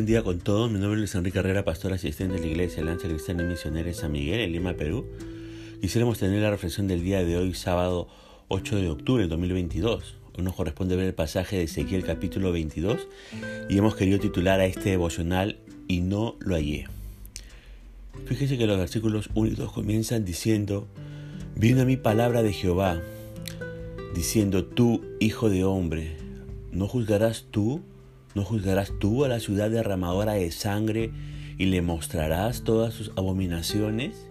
[0.00, 0.70] buen día con todos.
[0.70, 3.92] Mi nombre es Luis Enrique Herrera, pastor asistente de la Iglesia Lanza Cristiana y Misionera
[3.92, 5.04] San Miguel, en Lima, Perú.
[5.82, 8.08] Quisiéramos tener la reflexión del día de hoy, sábado
[8.48, 10.14] 8 de octubre de 2022.
[10.38, 13.08] Hoy nos corresponde ver el pasaje de Ezequiel capítulo 22
[13.68, 16.86] y hemos querido titular a este devocional Y no lo hallé.
[18.24, 20.88] Fíjese que los versículos 1 y 2 comienzan diciendo,
[21.56, 23.02] Vino a mi palabra de Jehová,
[24.14, 26.16] diciendo, tú, hijo de hombre,
[26.72, 27.82] ¿no juzgarás tú
[28.34, 31.10] ¿No juzgarás tú a la ciudad derramadora de sangre
[31.58, 34.26] y le mostrarás todas sus abominaciones?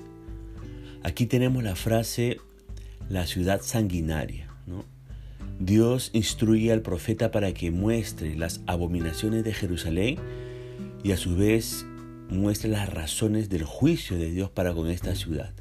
[1.04, 2.40] Aquí tenemos la frase
[3.10, 4.48] la ciudad sanguinaria.
[5.60, 10.18] Dios instruye al profeta para que muestre las abominaciones de Jerusalén
[11.04, 11.86] y a su vez
[12.30, 15.54] muestre las razones del juicio de Dios para con esta ciudad.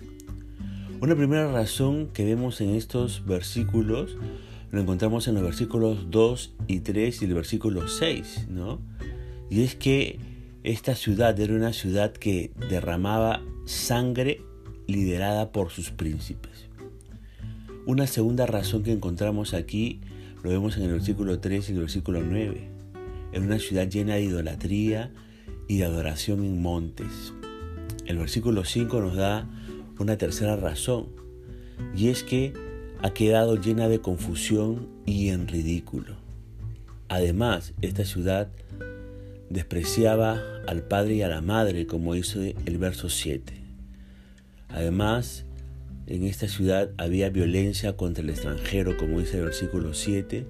[1.00, 4.16] Una primera razón que vemos en estos versículos
[4.70, 8.80] lo encontramos en los versículos 2 y 3 y el versículo 6, ¿no?
[9.50, 10.18] Y es que
[10.62, 14.42] esta ciudad era una ciudad que derramaba sangre
[14.86, 16.68] liderada por sus príncipes.
[17.86, 20.00] Una segunda razón que encontramos aquí
[20.42, 22.68] lo vemos en el versículo 3 y el versículo 9.
[23.32, 25.10] Era una ciudad llena de idolatría
[25.68, 27.32] y adoración en montes.
[28.06, 29.48] El versículo 5 nos da
[29.98, 31.08] una tercera razón,
[31.96, 32.52] y es que
[33.00, 36.16] ha quedado llena de confusión y en ridículo.
[37.08, 38.48] Además, esta ciudad
[39.50, 43.54] despreciaba al padre y a la madre, como dice el verso 7.
[44.68, 45.44] Además,
[46.06, 50.46] en esta ciudad había violencia contra el extranjero, como dice el versículo 7,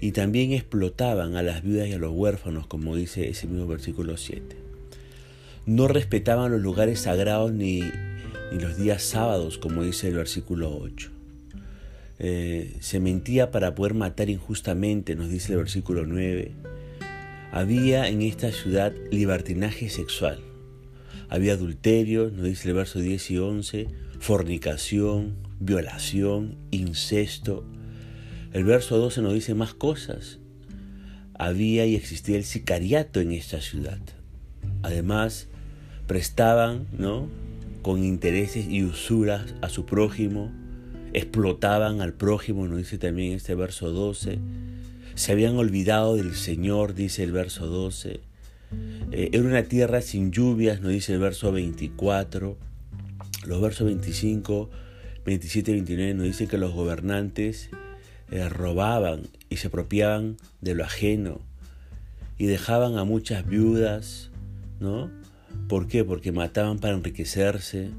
[0.00, 4.16] y también explotaban a las viudas y a los huérfanos, como dice ese mismo versículo
[4.16, 4.56] 7.
[5.66, 7.82] No respetaban los lugares sagrados ni,
[8.52, 11.21] los días sábados, como dice el versículo 8.
[12.24, 16.52] Eh, se mentía para poder matar injustamente, nos dice el versículo 9.
[17.50, 20.38] Había en esta ciudad libertinaje sexual.
[21.28, 23.88] Había adulterio, nos dice el verso 10 y 11,
[24.20, 27.64] fornicación, violación, incesto.
[28.52, 30.38] El verso 12 nos dice más cosas.
[31.34, 33.98] Había y existía el sicariato en esta ciudad.
[34.82, 35.48] Además,
[36.06, 37.28] prestaban, ¿no?
[37.82, 40.52] con intereses y usuras a su prójimo,
[41.12, 44.38] explotaban al prójimo, nos dice también este verso 12.
[45.14, 48.20] Se habían olvidado del Señor, dice el verso 12.
[49.12, 52.56] Eh, era una tierra sin lluvias, nos dice el verso 24.
[53.44, 54.70] Los versos 25,
[55.24, 57.70] 27 y 29 nos dicen que los gobernantes
[58.30, 61.40] eh, robaban y se apropiaban de lo ajeno
[62.38, 64.30] y dejaban a muchas viudas,
[64.80, 65.10] ¿no?
[65.68, 66.04] ¿Por qué?
[66.04, 67.90] Porque mataban para enriquecerse,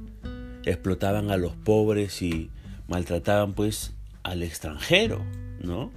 [0.65, 2.49] explotaban a los pobres y
[2.93, 5.25] maltrataban pues al extranjero,
[5.63, 5.91] ¿no?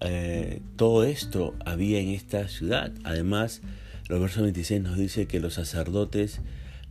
[0.00, 2.90] Eh, todo esto había en esta ciudad.
[3.04, 3.60] Además,
[4.08, 6.40] los versos 26 nos dice que los sacerdotes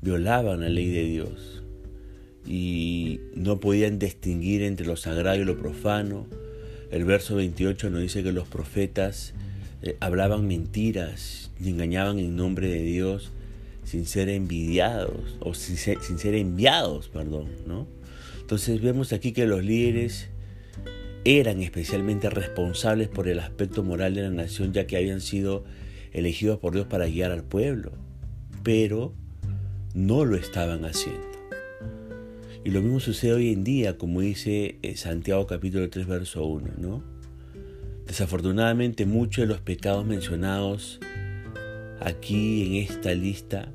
[0.04, 1.64] violaban la ley de Dios
[2.46, 6.28] y no podían distinguir entre lo sagrado y lo profano.
[6.92, 9.34] El verso 28 nos dice que los profetas
[9.82, 13.32] eh, hablaban mentiras y engañaban en nombre de Dios
[13.86, 17.88] sin ser envidiados o sin ser, sin ser enviados, perdón, ¿no?
[18.54, 20.30] Entonces vemos aquí que los líderes
[21.26, 25.64] eran especialmente responsables por el aspecto moral de la nación ya que habían sido
[26.12, 27.94] elegidos por Dios para guiar al pueblo,
[28.62, 29.16] pero
[29.96, 31.28] no lo estaban haciendo.
[32.64, 36.74] Y lo mismo sucede hoy en día, como dice eh, Santiago capítulo 3, verso 1,
[36.78, 37.04] ¿no?
[38.06, 41.00] Desafortunadamente muchos de los pecados mencionados
[42.00, 43.72] aquí en esta lista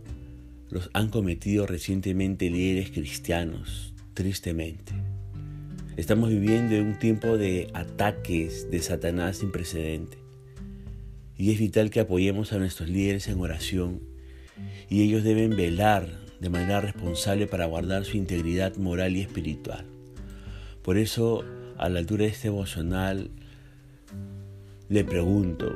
[0.70, 4.94] los han cometido recientemente líderes cristianos, tristemente.
[5.96, 10.18] Estamos viviendo en un tiempo de ataques de Satanás sin precedente.
[11.36, 14.00] Y es vital que apoyemos a nuestros líderes en oración
[14.90, 16.08] y ellos deben velar
[16.40, 19.86] de manera responsable para guardar su integridad moral y espiritual.
[20.82, 21.44] Por eso,
[21.76, 23.30] a la altura de este emocional,
[24.88, 25.72] le pregunto,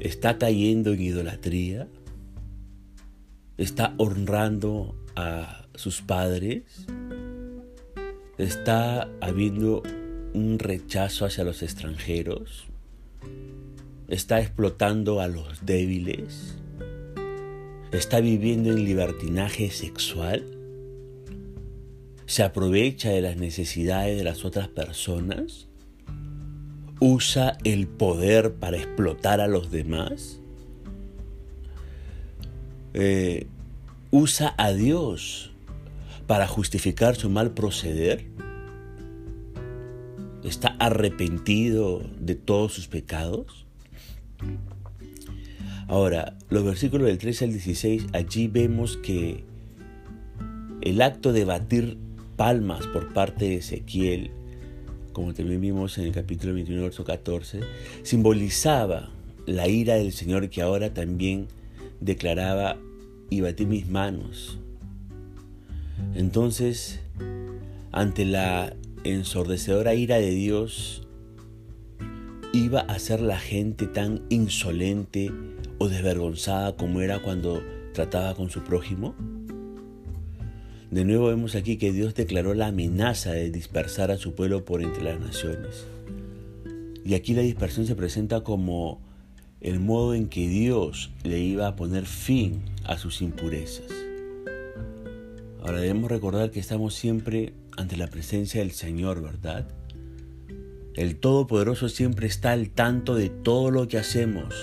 [0.00, 1.88] ¿está cayendo en idolatría?
[3.58, 6.86] ¿Está honrando a sus padres,
[8.36, 9.82] está habiendo
[10.34, 12.66] un rechazo hacia los extranjeros,
[14.08, 16.56] está explotando a los débiles,
[17.92, 20.44] está viviendo en libertinaje sexual,
[22.26, 25.68] se aprovecha de las necesidades de las otras personas,
[27.00, 30.40] usa el poder para explotar a los demás.
[32.94, 33.46] Eh,
[34.10, 35.52] usa a Dios
[36.28, 38.26] para justificar su mal proceder?
[40.44, 43.66] ¿Está arrepentido de todos sus pecados?
[45.88, 49.42] Ahora, los versículos del 13 al 16, allí vemos que
[50.82, 51.96] el acto de batir
[52.36, 54.30] palmas por parte de Ezequiel,
[55.14, 57.60] como también vimos en el capítulo 21, verso 14,
[58.02, 59.08] simbolizaba
[59.46, 61.48] la ira del Señor que ahora también
[62.00, 62.76] declaraba
[63.30, 64.58] y batí mis manos.
[66.18, 66.98] Entonces,
[67.92, 68.74] ante la
[69.04, 71.06] ensordecedora ira de Dios,
[72.52, 75.30] ¿iba a ser la gente tan insolente
[75.78, 77.62] o desvergonzada como era cuando
[77.94, 79.14] trataba con su prójimo?
[80.90, 84.82] De nuevo vemos aquí que Dios declaró la amenaza de dispersar a su pueblo por
[84.82, 85.86] entre las naciones.
[87.04, 89.00] Y aquí la dispersión se presenta como
[89.60, 94.07] el modo en que Dios le iba a poner fin a sus impurezas.
[95.60, 99.68] Ahora debemos recordar que estamos siempre ante la presencia del Señor, ¿verdad?
[100.94, 104.54] El Todopoderoso siempre está al tanto de todo lo que hacemos.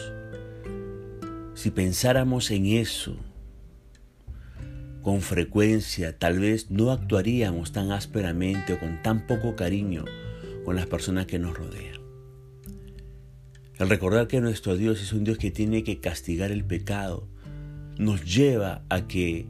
[1.53, 3.15] Si pensáramos en eso,
[5.01, 10.03] con frecuencia tal vez no actuaríamos tan ásperamente o con tan poco cariño
[10.65, 12.01] con las personas que nos rodean.
[13.77, 17.27] El recordar que nuestro Dios es un Dios que tiene que castigar el pecado
[17.97, 19.47] nos lleva a que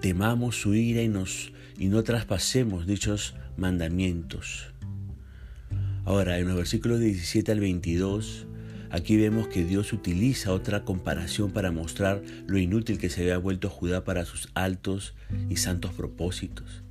[0.00, 4.72] temamos su ira y, nos, y no traspasemos dichos mandamientos.
[6.04, 8.46] Ahora, en los versículos 17 al 22,
[8.92, 13.70] Aquí vemos que Dios utiliza otra comparación para mostrar lo inútil que se había vuelto
[13.70, 15.14] Judá para sus altos
[15.48, 16.82] y santos propósitos.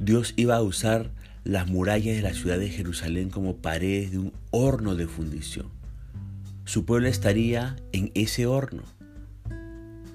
[0.00, 1.10] Dios iba a usar
[1.44, 5.66] las murallas de la ciudad de Jerusalén como paredes de un horno de fundición.
[6.64, 8.82] Su pueblo estaría en ese horno.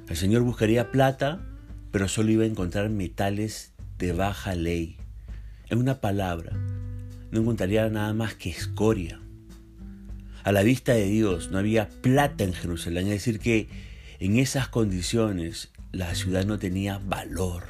[0.09, 1.45] El Señor buscaría plata,
[1.91, 4.97] pero solo iba a encontrar metales de baja ley.
[5.69, 6.53] En una palabra,
[7.31, 9.19] no encontraría nada más que escoria.
[10.44, 13.68] A la vista de Dios no había plata en Jerusalén, es decir, que
[14.19, 17.63] en esas condiciones la ciudad no tenía valor.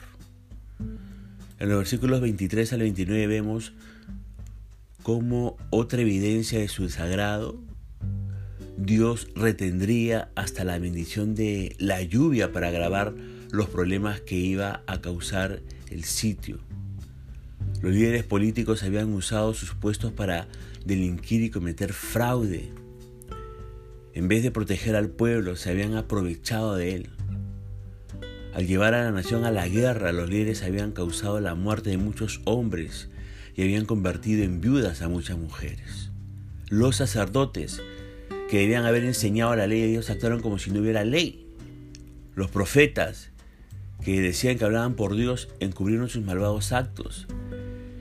[1.59, 3.73] En los versículos 23 al 29 vemos
[5.03, 7.59] cómo otra evidencia de su desagrado,
[8.77, 13.13] Dios retendría hasta la bendición de la lluvia para agravar
[13.51, 16.59] los problemas que iba a causar el sitio.
[17.81, 20.47] Los líderes políticos habían usado sus puestos para
[20.85, 22.71] delinquir y cometer fraude.
[24.13, 27.09] En vez de proteger al pueblo, se habían aprovechado de él.
[28.53, 31.97] Al llevar a la nación a la guerra, los líderes habían causado la muerte de
[31.97, 33.09] muchos hombres
[33.55, 36.11] y habían convertido en viudas a muchas mujeres.
[36.69, 37.81] Los sacerdotes,
[38.49, 41.47] que debían haber enseñado la ley de Dios, actuaron como si no hubiera ley.
[42.35, 43.31] Los profetas,
[44.03, 47.27] que decían que hablaban por Dios, encubrieron sus malvados actos.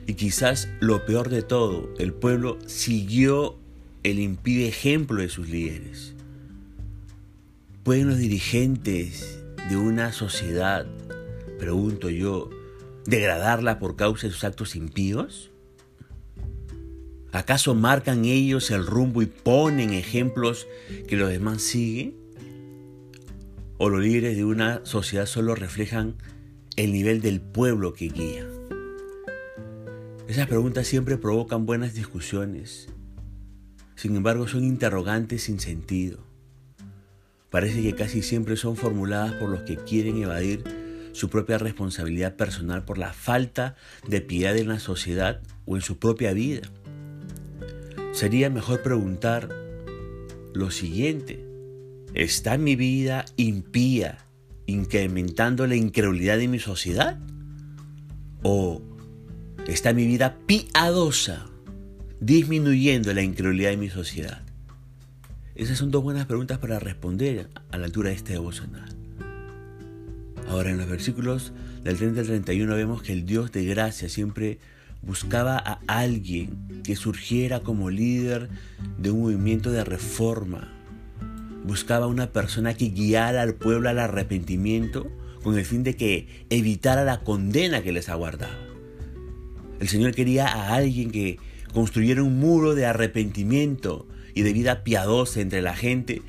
[0.07, 3.57] Y quizás lo peor de todo, el pueblo siguió
[4.03, 6.15] el impide ejemplo de sus líderes.
[7.83, 10.85] ¿Pueden los dirigentes de una sociedad,
[11.59, 12.49] pregunto yo,
[13.05, 15.51] degradarla por causa de sus actos impíos?
[17.31, 20.67] ¿Acaso marcan ellos el rumbo y ponen ejemplos
[21.07, 22.18] que los demás siguen?
[23.81, 26.17] ¿O los líderes de una sociedad solo reflejan
[26.75, 28.45] el nivel del pueblo que guía?
[30.27, 32.89] Esas preguntas siempre provocan buenas discusiones.
[33.95, 36.19] Sin embargo, son interrogantes sin sentido.
[37.49, 42.83] Parece que casi siempre son formuladas por los que quieren evadir su propia responsabilidad personal
[42.83, 46.63] por la falta de piedad en la sociedad o en su propia vida.
[48.11, 49.47] Sería mejor preguntar
[50.53, 51.48] lo siguiente.
[52.13, 54.17] ¿Está mi vida impía
[54.65, 57.19] incrementando la incredulidad de mi sociedad?
[58.41, 58.81] ¿O
[59.67, 61.45] está mi vida piadosa,
[62.19, 64.41] disminuyendo la incredulidad de mi sociedad?
[65.55, 68.89] Esas son dos buenas preguntas para responder a la altura de este devocional.
[70.47, 74.57] Ahora en los versículos del 30 al 31 vemos que el Dios de gracia siempre
[75.03, 78.49] buscaba a alguien que surgiera como líder
[78.97, 80.78] de un movimiento de reforma.
[81.63, 85.09] Buscaba una persona que guiara al pueblo al arrepentimiento
[85.43, 88.57] con el fin de que evitara la condena que les aguardaba.
[89.79, 91.37] El Señor quería a alguien que
[91.73, 96.21] construyera un muro de arrepentimiento y de vida piadosa entre la gente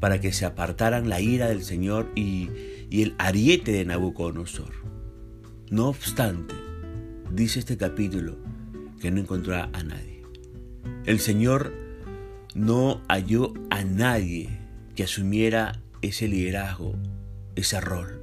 [0.00, 2.48] para que se apartaran la ira del Señor y,
[2.90, 4.72] el ariete de Nabucodonosor.
[5.68, 6.54] No obstante,
[7.32, 8.36] dice este capítulo
[9.00, 10.22] que no encontró a nadie.
[11.04, 11.72] El Señor
[12.54, 14.63] no halló a nadie
[14.94, 16.94] que asumiera ese liderazgo,
[17.56, 18.20] ese rol.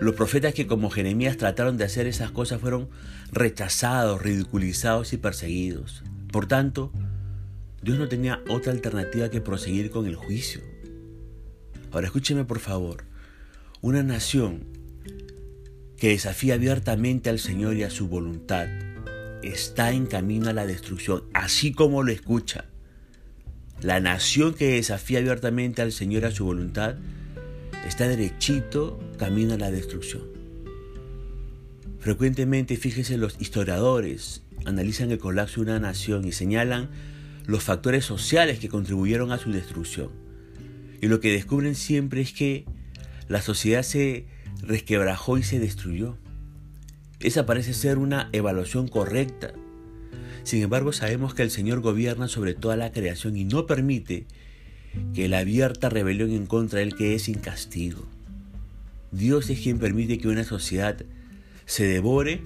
[0.00, 2.88] Los profetas que como Jeremías trataron de hacer esas cosas fueron
[3.32, 6.02] rechazados, ridiculizados y perseguidos.
[6.32, 6.92] Por tanto,
[7.82, 10.62] Dios no tenía otra alternativa que proseguir con el juicio,
[11.94, 13.04] Ahora escúcheme por favor.
[13.80, 14.64] Una nación
[15.96, 18.66] que desafía abiertamente al Señor y a su voluntad
[19.44, 22.64] está en camino a la destrucción, así como lo escucha.
[23.82, 26.96] La nación que desafía abiertamente al Señor a su voluntad
[27.86, 30.22] está derechito camino a la destrucción.
[32.00, 36.90] Frecuentemente, fíjese, los historiadores analizan el colapso de una nación y señalan
[37.46, 40.10] los factores sociales que contribuyeron a su destrucción.
[41.00, 42.64] Y lo que descubren siempre es que
[43.28, 44.26] la sociedad se
[44.62, 46.16] resquebrajó y se destruyó.
[47.20, 49.52] Esa parece ser una evaluación correcta.
[50.44, 54.26] Sin embargo, sabemos que el Señor gobierna sobre toda la creación y no permite
[55.14, 58.04] que la abierta rebelión en contra de Él quede sin castigo.
[59.10, 60.96] Dios es quien permite que una sociedad
[61.66, 62.42] se devore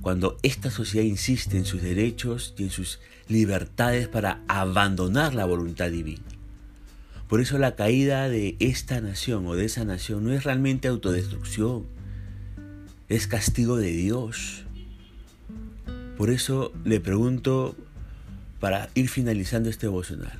[0.00, 5.90] cuando esta sociedad insiste en sus derechos y en sus libertades para abandonar la voluntad
[5.90, 6.22] divina.
[7.28, 11.86] Por eso la caída de esta nación o de esa nación no es realmente autodestrucción,
[13.08, 14.65] es castigo de Dios.
[16.16, 17.76] Por eso le pregunto
[18.58, 20.38] para ir finalizando este devocional.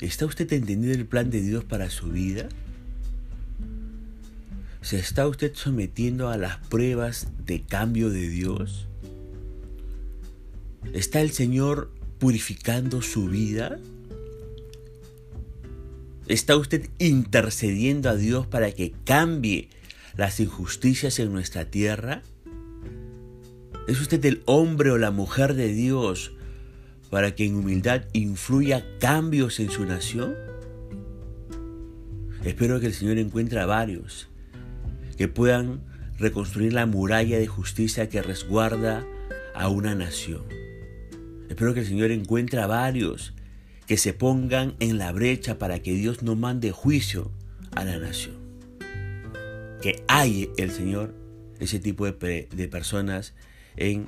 [0.00, 2.48] ¿Está usted entendiendo el plan de Dios para su vida?
[4.80, 8.88] ¿Se está usted sometiendo a las pruebas de cambio de Dios?
[10.92, 13.78] ¿Está el Señor purificando su vida?
[16.26, 19.68] ¿Está usted intercediendo a Dios para que cambie
[20.16, 22.22] las injusticias en nuestra tierra?
[23.88, 26.32] ¿Es usted el hombre o la mujer de Dios
[27.10, 30.34] para que en humildad influya cambios en su nación?
[32.44, 34.28] Espero que el Señor encuentre a varios
[35.16, 35.82] que puedan
[36.18, 39.04] reconstruir la muralla de justicia que resguarda
[39.54, 40.42] a una nación.
[41.48, 43.34] Espero que el Señor encuentre a varios
[43.86, 47.30] que se pongan en la brecha para que Dios no mande juicio
[47.74, 48.36] a la nación.
[49.82, 51.14] Que hay el Señor
[51.58, 53.34] ese tipo de, personas
[53.76, 54.06] en,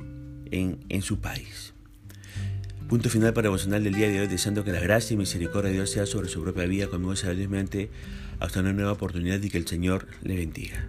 [0.50, 1.72] en, su país.
[2.88, 5.76] Punto final para emocional del día de hoy, deseando que la gracia y misericordia de
[5.76, 7.14] Dios sea sobre su propia vida, conmigo
[7.48, 7.90] mente
[8.40, 10.86] hasta una nueva oportunidad y que el Señor le bendiga.